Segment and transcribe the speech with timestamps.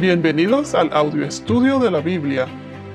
[0.00, 2.46] Bienvenidos al audio estudio de la Biblia.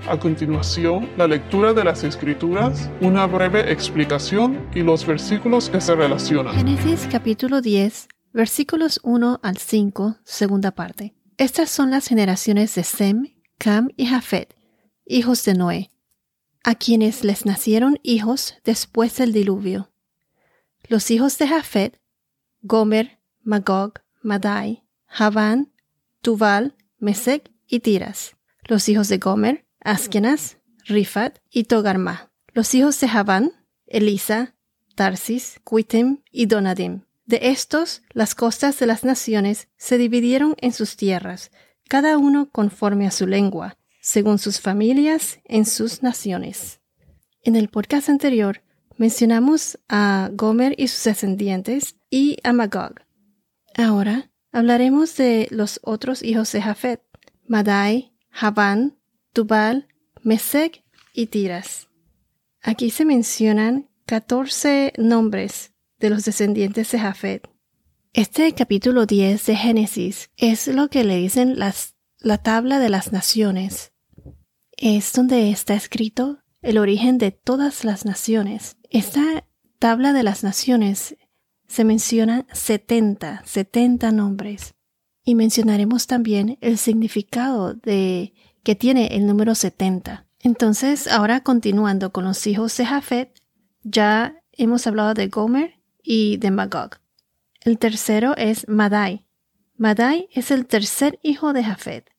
[0.09, 5.93] A continuación, la lectura de las Escrituras, una breve explicación y los versículos que se
[5.93, 6.55] relacionan.
[6.55, 11.13] Génesis capítulo 10, versículos 1 al 5, segunda parte.
[11.37, 14.55] Estas son las generaciones de Sem, Cam y Jafet,
[15.05, 15.91] hijos de Noé,
[16.63, 19.91] a quienes les nacieron hijos después del diluvio.
[20.87, 22.01] Los hijos de Jafet,
[22.63, 23.93] Gomer, Magog,
[24.23, 25.71] Madai, Javán,
[26.23, 26.73] Tuval
[27.05, 28.35] Mesec y Tiras.
[28.63, 32.31] Los hijos de Gomer, Askenas, Rifat y Togarma.
[32.51, 33.51] Los hijos de Javán,
[33.85, 34.55] Elisa,
[34.95, 37.01] Tarsis, Quitim y Donadim.
[37.27, 41.51] De estos, las costas de las naciones se dividieron en sus tierras,
[41.87, 46.81] cada uno conforme a su lengua, según sus familias en sus naciones.
[47.43, 48.63] En el podcast anterior
[48.97, 52.95] mencionamos a Gomer y sus descendientes y a Magog.
[53.75, 57.01] Ahora Hablaremos de los otros hijos de Jafet,
[57.45, 58.97] Madai, Javán,
[59.33, 59.89] Tubal,
[60.21, 61.89] Mesec y Tiras.
[62.61, 67.49] Aquí se mencionan 14 nombres de los descendientes de Jafet.
[68.13, 73.11] Este capítulo 10 de Génesis es lo que le dicen las, la tabla de las
[73.11, 73.91] naciones.
[74.77, 78.77] Es donde está escrito el origen de todas las naciones.
[78.89, 79.45] Esta
[79.79, 81.17] tabla de las naciones
[81.67, 84.75] se mencionan 70, 70 nombres.
[85.23, 90.25] Y mencionaremos también el significado de que tiene el número 70.
[90.41, 93.41] Entonces, ahora continuando con los hijos de Jafet,
[93.83, 96.99] ya hemos hablado de Gomer y de Magog.
[97.61, 99.25] El tercero es Madai.
[99.75, 102.11] Madai es el tercer hijo de Jafet.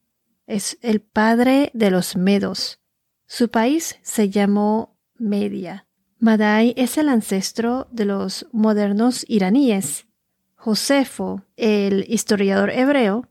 [0.47, 2.81] Es el padre de los Medos.
[3.27, 5.86] Su país se llamó Media.
[6.19, 10.07] Madai es el ancestro de los modernos iraníes.
[10.55, 13.29] Josefo, el historiador hebreo,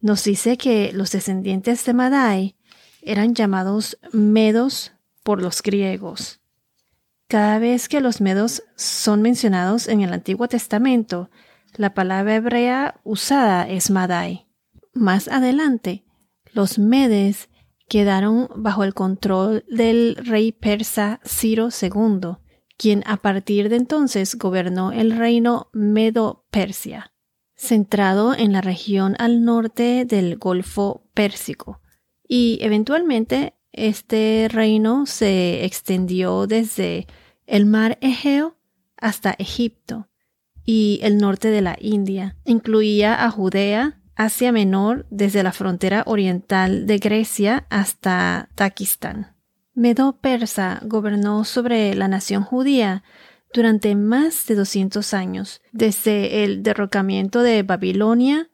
[0.00, 2.56] nos dice que los descendientes de Madai
[3.02, 6.40] eran llamados medos por los griegos.
[7.28, 11.30] Cada vez que los medos son mencionados en el Antiguo Testamento,
[11.76, 14.46] la palabra hebrea usada es Madai.
[14.92, 16.04] Más adelante,
[16.52, 17.48] los medes
[17.92, 22.38] quedaron bajo el control del rey persa Ciro II,
[22.78, 27.12] quien a partir de entonces gobernó el reino Medo-Persia,
[27.54, 31.82] centrado en la región al norte del Golfo Pérsico,
[32.26, 37.06] y eventualmente este reino se extendió desde
[37.46, 38.56] el mar Egeo
[38.96, 40.08] hasta Egipto
[40.64, 42.38] y el norte de la India.
[42.46, 49.34] Incluía a Judea, Asia Menor desde la frontera oriental de Grecia hasta Takistán.
[49.74, 53.02] Medo Persa gobernó sobre la nación judía
[53.54, 58.50] durante más de 200 años, desde el derrocamiento de Babilonia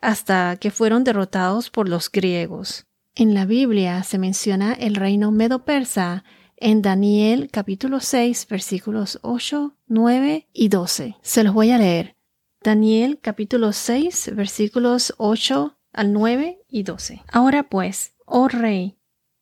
[0.00, 2.86] hasta que fueron derrotados por los griegos.
[3.14, 6.24] En la Biblia se menciona el reino Medo-Persa
[6.56, 11.16] en Daniel capítulo 6 versículos 8, 9 y 12.
[11.20, 12.16] Se los voy a leer.
[12.62, 17.22] Daniel capítulo 6 versículos 8 al 9 y 12.
[17.32, 18.98] Ahora pues, oh rey,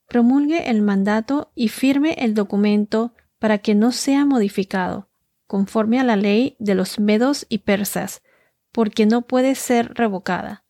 [0.07, 5.09] promulgue el mandato y firme el documento para que no sea modificado,
[5.49, 8.23] conforme a la ley de los medos y persas,
[8.71, 10.65] porque no puede ser revocada.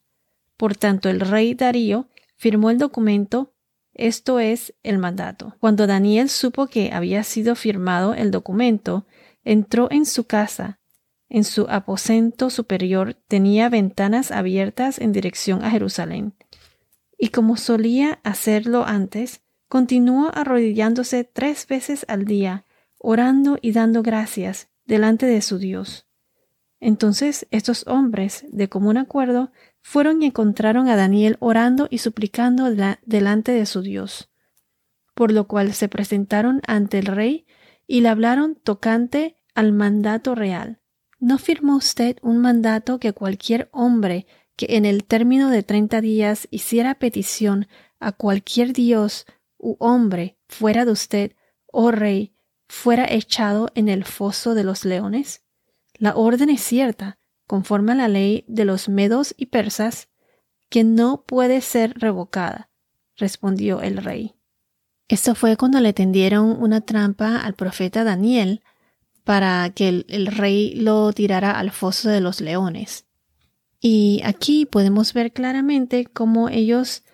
[0.57, 3.53] Por tanto, el rey Darío firmó el documento,
[3.93, 5.55] esto es el mandato.
[5.61, 9.07] Cuando Daniel supo que había sido firmado el documento,
[9.45, 10.79] entró en su casa
[11.29, 16.35] en su aposento superior tenía ventanas abiertas en dirección a Jerusalén.
[17.19, 22.65] Y como solía hacerlo antes, continuó arrodillándose tres veces al día,
[22.99, 26.07] orando y dando gracias delante de su Dios.
[26.81, 29.53] Entonces estos hombres, de común acuerdo,
[29.83, 32.71] fueron y encontraron a Daniel orando y suplicando
[33.05, 34.31] delante de su Dios.
[35.15, 37.47] Por lo cual se presentaron ante el rey
[37.87, 40.81] y le hablaron tocante al mandato real
[41.21, 46.47] ¿No firmó usted un mandato que cualquier hombre que en el término de treinta días
[46.51, 47.67] hiciera petición
[47.99, 49.27] a cualquier dios
[49.57, 51.33] u hombre fuera de usted,
[51.67, 52.35] oh rey,
[52.69, 55.43] fuera echado en el foso de los leones?
[55.95, 60.09] La orden es cierta, conforme a la ley de los medos y persas,
[60.69, 62.71] que no puede ser revocada,
[63.17, 64.35] respondió el rey.
[65.09, 68.63] Esto fue cuando le tendieron una trampa al profeta Daniel
[69.29, 73.05] para que el, rey lo tirara al foso de los leones.
[73.79, 77.05] Y aquí podemos ver claramente cómo ellos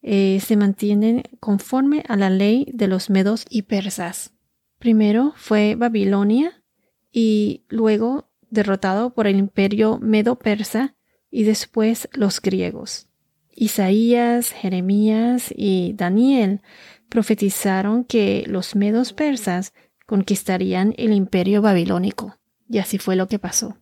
[0.00, 4.34] eh, se mantienen conforme a la ley de los medos y persas.
[4.78, 6.62] Primero fue Babilonia
[7.10, 10.94] y luego derrotado por el imperio medo-persa
[11.28, 13.08] y después los griegos.
[13.50, 16.60] Isaías, Jeremías y Daniel
[17.08, 19.72] profetizaron que los medos persas
[20.06, 22.38] conquistarían el imperio babilónico.
[22.68, 23.78] Y así fue lo que pasó.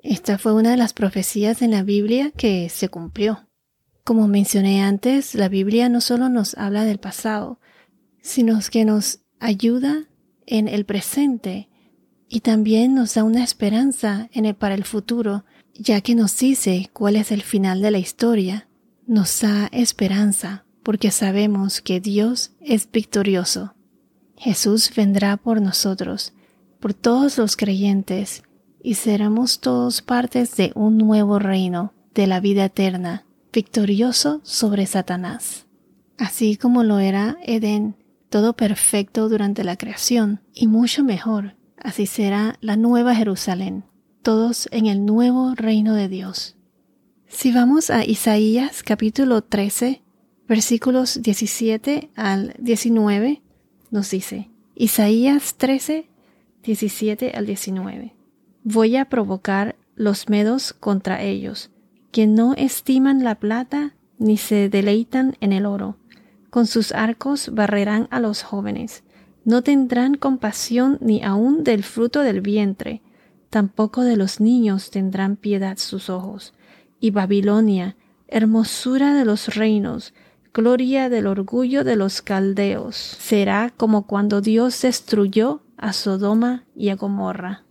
[0.00, 3.48] Esta fue una de las profecías en la Biblia que se cumplió.
[4.04, 7.60] Como mencioné antes, la Biblia no solo nos habla del pasado,
[8.22, 10.04] sino que nos ayuda
[10.46, 11.68] en el presente
[12.28, 15.44] y también nos da una esperanza en el, para el futuro,
[15.74, 18.68] ya que nos dice cuál es el final de la historia.
[19.06, 23.74] Nos da esperanza porque sabemos que Dios es victorioso.
[24.38, 26.32] Jesús vendrá por nosotros,
[26.80, 28.42] por todos los creyentes,
[28.82, 35.66] y seremos todos partes de un nuevo reino, de la vida eterna, victorioso sobre Satanás.
[36.16, 37.96] Así como lo era Edén,
[38.28, 43.84] todo perfecto durante la creación, y mucho mejor, así será la nueva Jerusalén,
[44.22, 46.56] todos en el nuevo reino de Dios.
[47.26, 50.02] Si vamos a Isaías capítulo 13,
[50.48, 53.42] versículos 17 al 19,
[53.90, 56.08] nos dice, Isaías 13,
[56.62, 58.14] 17 al 19.
[58.64, 61.70] Voy a provocar los medos contra ellos,
[62.12, 65.96] que no estiman la plata ni se deleitan en el oro.
[66.50, 69.04] Con sus arcos barrerán a los jóvenes.
[69.44, 73.02] No tendrán compasión ni aun del fruto del vientre,
[73.50, 76.54] tampoco de los niños tendrán piedad sus ojos.
[77.00, 77.96] Y Babilonia,
[78.26, 80.12] hermosura de los reinos,
[80.52, 86.96] gloria del orgullo de los caldeos, será como cuando Dios destruyó a Sodoma y a
[86.96, 87.64] Gomorra.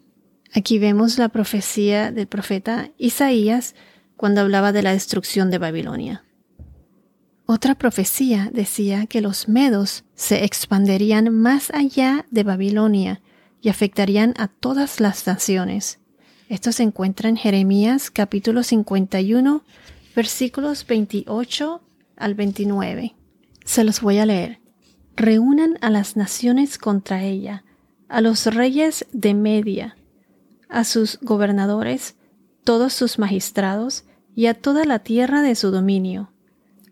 [0.53, 3.75] Aquí vemos la profecía del profeta Isaías
[4.15, 6.23] cuando hablaba de la destrucción de Babilonia.
[7.45, 13.21] Otra profecía decía que los medos se expanderían más allá de Babilonia
[13.61, 15.99] y afectarían a todas las naciones.
[16.49, 19.63] Esto se encuentra en Jeremías capítulo 51
[20.15, 21.81] versículos 28
[22.17, 23.15] al 29.
[23.63, 24.59] Se los voy a leer.
[25.15, 27.63] Reúnan a las naciones contra ella,
[28.09, 29.97] a los reyes de Media,
[30.69, 32.15] a sus gobernadores,
[32.63, 34.03] todos sus magistrados,
[34.37, 36.31] y a toda la tierra de su dominio.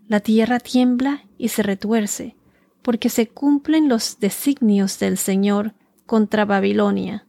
[0.08, 2.36] La tierra tiembla y se retuerce,
[2.82, 5.76] porque se cumplen los designios del Señor
[6.08, 7.28] contra Babilonia,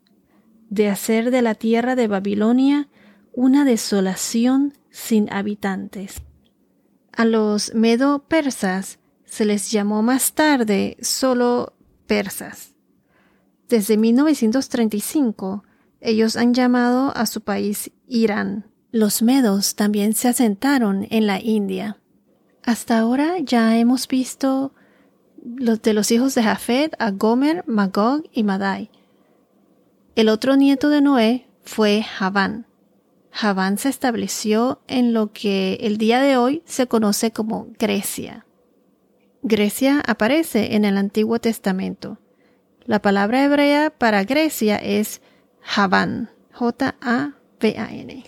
[0.70, 2.88] de hacer de la tierra de Babilonia
[3.34, 6.22] una desolación sin habitantes.
[7.16, 11.72] A los medo-persas se les llamó más tarde solo
[12.06, 12.74] persas.
[13.68, 15.64] Desde 1935
[16.00, 18.70] ellos han llamado a su país Irán.
[18.92, 21.96] Los medos también se asentaron en la India.
[22.62, 24.74] Hasta ahora ya hemos visto
[25.42, 28.90] los de los hijos de Jafet a Gomer, Magog y Madai.
[30.16, 32.66] El otro nieto de Noé fue Javán.
[33.36, 38.46] Javán se estableció en lo que el día de hoy se conoce como Grecia.
[39.42, 42.18] Grecia aparece en el Antiguo Testamento.
[42.86, 45.20] La palabra hebrea para Grecia es
[45.60, 48.24] Javán, J-A-V-A-N.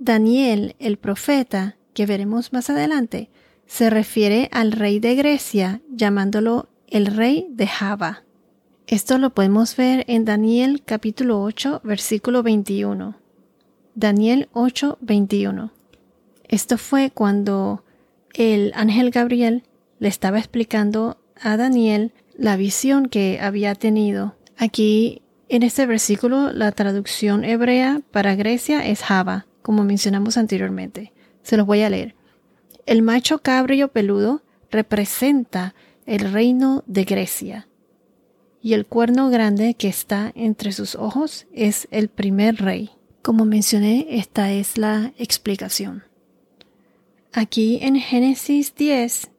[0.00, 3.30] Daniel, el profeta, que veremos más adelante,
[3.66, 8.24] se refiere al rey de Grecia llamándolo el rey de Java.
[8.88, 13.25] Esto lo podemos ver en Daniel capítulo 8 versículo 21.
[13.96, 15.72] Daniel 8 21.
[16.46, 17.82] Esto fue cuando
[18.34, 19.62] el ángel Gabriel
[19.98, 24.36] le estaba explicando a Daniel la visión que había tenido.
[24.58, 31.14] Aquí en este versículo, la traducción hebrea para Grecia es Java, como mencionamos anteriormente.
[31.42, 32.14] Se los voy a leer.
[32.84, 35.74] El macho cabrio peludo representa
[36.04, 37.66] el reino de Grecia,
[38.60, 42.90] y el cuerno grande que está entre sus ojos es el primer rey.
[43.26, 46.04] Como mencioné, esta es la explicación.
[47.32, 49.32] Aquí en Génesis 10,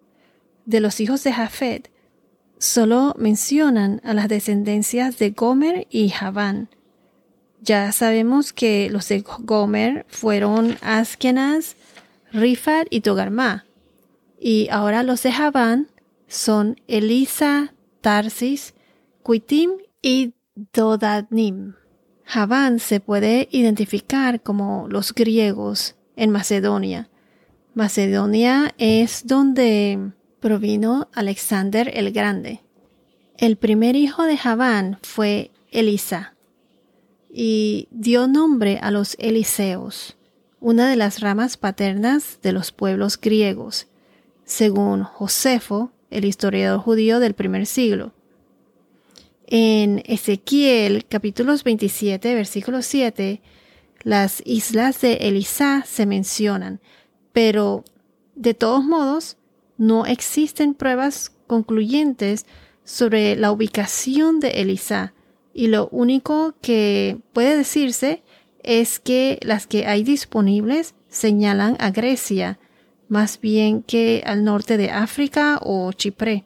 [0.66, 1.90] de los hijos de Jafet,
[2.58, 6.68] solo mencionan a las descendencias de Gomer y Javán.
[7.62, 11.78] Ya sabemos que los de Gomer fueron Askenaz,
[12.34, 13.68] Rifat y Togarma.
[14.38, 15.88] Y ahora los de Javán
[16.28, 18.74] son Elisa, Tarsis,
[19.26, 20.34] Quitim y
[20.74, 21.76] Dodadnim.
[22.28, 27.10] Javán se puede identificar como los griegos en Macedonia.
[27.74, 32.60] Macedonia es donde provino Alexander el Grande.
[33.38, 36.36] El primer hijo de Javán fue Elisa
[37.32, 40.18] y dio nombre a los Eliseos,
[40.60, 43.88] una de las ramas paternas de los pueblos griegos,
[44.44, 48.12] según Josefo, el historiador judío del primer siglo.
[49.50, 53.42] En Ezequiel capítulos 27, versículo 7,
[54.04, 56.82] las islas de Elisa se mencionan,
[57.32, 57.86] pero
[58.36, 59.38] De todos modos,
[59.78, 62.46] no existen pruebas concluyentes
[62.84, 65.14] sobre la ubicación de Elisa
[65.54, 68.22] y lo único que puede decirse
[68.64, 72.60] es que las que hay disponibles señalan a Grecia,
[73.08, 76.44] más bien que al norte de África o Chipre.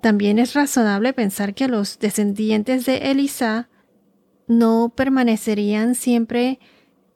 [0.00, 3.68] También es razonable pensar que los descendientes de Elisa
[4.46, 6.58] no permanecerían siempre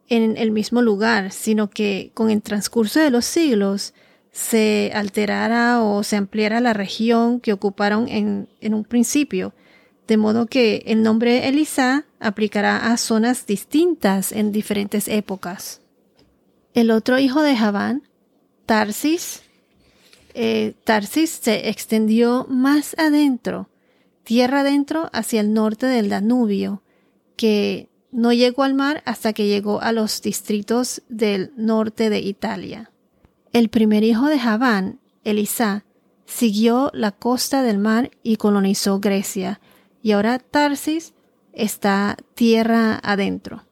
[0.09, 3.95] en el mismo lugar, sino que con el transcurso de los siglos
[4.31, 9.55] se alterara o se ampliara la región que ocuparon en, un principio,
[10.07, 15.81] de modo que el nombre Elisa aplicará a zonas distintas en diferentes épocas.
[16.75, 18.03] El otro hijo de Javán,
[18.67, 19.43] Tarsis,
[20.35, 23.69] eh, Tarsis se extendió más adentro,
[24.25, 26.83] tierra adentro hacia el norte del Danubio,
[27.37, 32.91] que no llegó al mar hasta que llegó a los distritos del norte de Italia.
[33.53, 35.85] El primer hijo de Javán, Elisa,
[36.27, 39.61] siguió la costa del mar y colonizó Grecia,
[40.03, 41.15] y ahora Tarsis
[41.53, 43.63] está tierra adentro.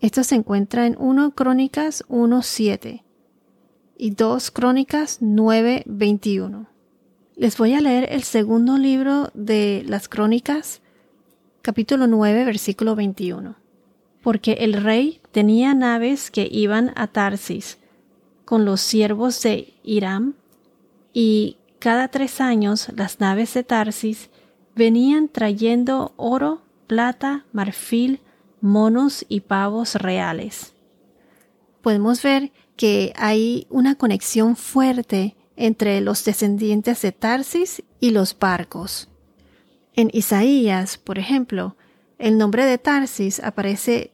[0.00, 3.03] Esto se encuentra en 1 Crónicas 1.7
[3.96, 6.66] y 2 Crónicas 9.21.
[7.36, 10.82] Les voy a leer el segundo libro de las Crónicas,
[11.62, 13.56] capítulo 9, versículo 21.
[14.22, 17.78] Porque el rey tenía naves que iban a Tarsis
[18.44, 20.34] con los siervos de Hiram,
[21.12, 24.30] y cada tres años las naves de Tarsis
[24.74, 28.20] venían trayendo oro, plata, marfil,
[28.60, 30.74] monos y pavos reales.
[31.82, 39.08] Podemos ver que hay una conexión fuerte entre los descendientes de Tarsis y los barcos.
[39.94, 41.76] En Isaías, por ejemplo,
[42.18, 44.12] el nombre de Tarsis aparece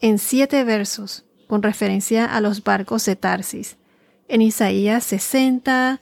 [0.00, 3.78] en siete versos con referencia a los barcos de Tarsis.
[4.28, 6.00] En Isaías 60,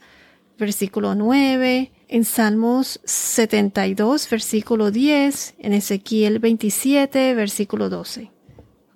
[0.59, 8.31] versículo 9, en Salmos 72, versículo 10, en Ezequiel 27, versículo 12.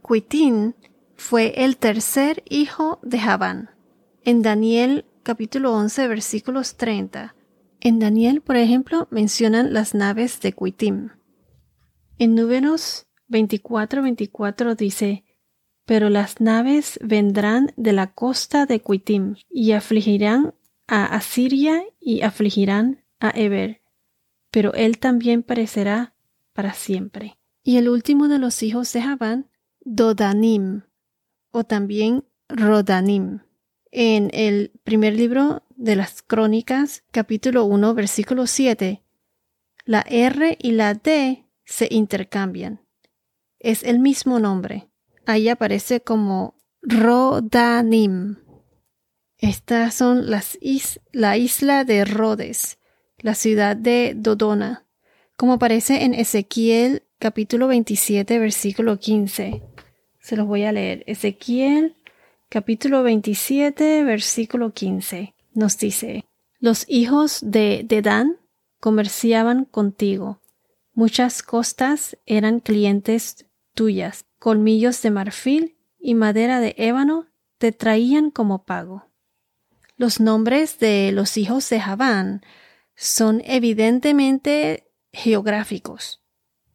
[0.03, 0.75] Cuitín
[1.21, 3.69] fue el tercer hijo de Javán.
[4.25, 7.37] En Daniel capítulo 11 versículos 30.
[7.79, 11.11] En Daniel, por ejemplo, mencionan las naves de Cuitim.
[12.19, 15.25] En Números 24-24 dice,
[15.85, 20.55] pero las naves vendrán de la costa de Cuitim y afligirán
[20.89, 23.83] a Asiria y afligirán a Eber,
[24.50, 26.15] pero él también perecerá
[26.55, 27.39] para siempre.
[27.62, 29.50] Y el último de los hijos de Javán,
[29.85, 30.83] Dodanim,
[31.50, 33.40] o también Rodanim.
[33.92, 39.02] En el primer libro de las Crónicas, capítulo 1, versículo 7,
[39.85, 42.80] la R y la D se intercambian.
[43.59, 44.88] Es el mismo nombre.
[45.26, 48.37] Ahí aparece como Rodanim.
[49.38, 52.78] Estas son la isla de Rhodes,
[53.19, 54.87] la ciudad de Dodona,
[55.37, 59.62] como aparece en Ezequiel capítulo 27, versículo 15.
[60.31, 61.03] Se los voy a leer.
[61.09, 61.97] Ezequiel
[62.49, 66.25] capítulo 27 versículo 15 nos dice,
[66.61, 68.37] Los hijos de Dedán
[68.79, 70.41] comerciaban contigo.
[70.93, 74.25] Muchas costas eran clientes tuyas.
[74.39, 77.27] Colmillos de marfil y madera de ébano
[77.59, 79.07] te traían como pago.
[79.97, 82.43] Los nombres de los hijos de Javán
[82.95, 86.20] son evidentemente geográficos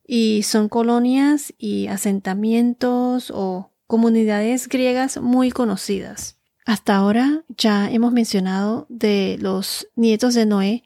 [0.08, 6.38] y son colonias y asentamientos o comunidades griegas muy conocidas.
[6.66, 10.84] Hasta ahora ya hemos mencionado de los nietos de Noé,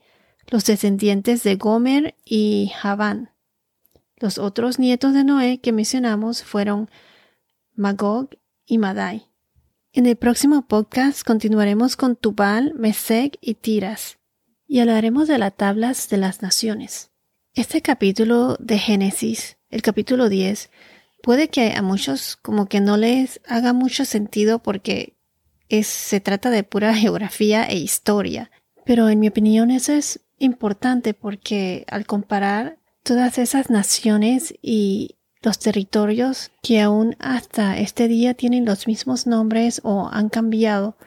[0.48, 3.32] los descendientes de Gomer y Javán.
[4.18, 6.90] Los otros nietos de Noé que mencionamos fueron
[7.76, 8.30] Magog
[8.66, 9.28] y Madai.
[9.94, 14.20] En el próximo podcast continuaremos con Tubal, Mesec y Tiras
[14.68, 17.12] y hablaremos de las tablas de las naciones.
[17.56, 20.70] Este capítulo de Génesis, el capítulo 10,
[21.24, 25.18] puede que a muchos como que no les haga mucho sentido porque
[25.68, 28.52] es, se trata de pura geografía e historia.
[28.86, 35.58] Pero en mi opinión eso es importante porque al comparar todas esas naciones y los
[35.58, 40.98] territorios que aún hasta este día tienen los mismos nombres o han cambiado,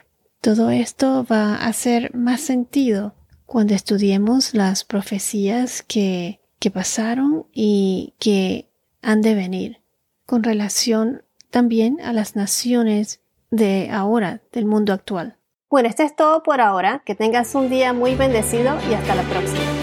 [0.40, 3.14] todo esto va a hacer más sentido
[3.52, 8.70] cuando estudiemos las profecías que que pasaron y que
[9.02, 9.80] han de venir,
[10.26, 15.38] con relación también a las naciones de ahora, del mundo actual.
[15.68, 17.02] Bueno, esto es todo por ahora.
[17.04, 19.81] Que tengas un día muy bendecido y hasta la próxima.